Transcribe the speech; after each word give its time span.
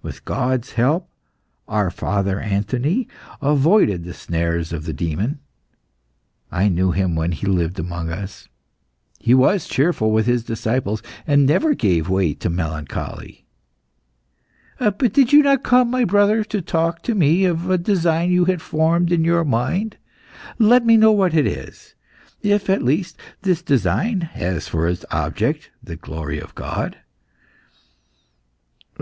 With 0.00 0.24
God's 0.24 0.72
help, 0.80 1.06
our 1.68 1.90
father 1.90 2.40
Anthony 2.40 3.08
avoided 3.42 4.04
the 4.04 4.14
snares 4.14 4.72
of 4.72 4.86
the 4.86 4.94
demon. 4.94 5.38
I 6.50 6.70
knew 6.70 6.92
him 6.92 7.14
when 7.14 7.32
he 7.32 7.44
lived 7.46 7.78
amongst 7.78 8.10
us; 8.14 8.48
he 9.20 9.34
was 9.34 9.68
cheerful 9.68 10.12
with 10.12 10.24
his 10.24 10.44
disciples, 10.44 11.02
and 11.26 11.44
never 11.44 11.74
gave 11.74 12.08
way 12.08 12.32
to 12.32 12.48
melancholy. 12.48 13.44
But 14.78 15.12
did 15.12 15.34
you 15.34 15.42
not 15.42 15.62
come, 15.62 15.90
my 15.90 16.06
brother, 16.06 16.42
to 16.44 16.62
talk 16.62 17.02
to 17.02 17.14
me 17.14 17.44
of 17.44 17.68
a 17.68 17.76
design 17.76 18.30
you 18.32 18.46
had 18.46 18.62
formed 18.62 19.12
in 19.12 19.24
your 19.24 19.44
mind? 19.44 19.98
Let 20.58 20.86
me 20.86 20.96
know 20.96 21.12
what 21.12 21.34
it 21.34 21.46
is 21.46 21.94
if, 22.40 22.70
at 22.70 22.82
least, 22.82 23.18
this 23.42 23.60
design 23.60 24.22
has 24.22 24.68
for 24.68 24.88
its 24.88 25.04
object 25.10 25.70
the 25.82 25.96
glory 25.96 26.38
of 26.38 26.54
God." 26.54 26.96